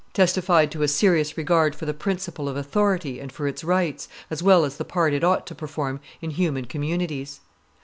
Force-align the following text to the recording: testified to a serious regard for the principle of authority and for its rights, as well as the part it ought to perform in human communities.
testified 0.15 0.71
to 0.71 0.81
a 0.81 0.87
serious 0.87 1.37
regard 1.37 1.75
for 1.75 1.85
the 1.85 1.93
principle 1.93 2.49
of 2.49 2.57
authority 2.57 3.19
and 3.19 3.31
for 3.31 3.47
its 3.47 3.63
rights, 3.63 4.07
as 4.31 4.41
well 4.41 4.65
as 4.65 4.77
the 4.77 4.83
part 4.83 5.13
it 5.13 5.23
ought 5.23 5.45
to 5.45 5.53
perform 5.53 5.99
in 6.23 6.31
human 6.31 6.65
communities. 6.65 7.39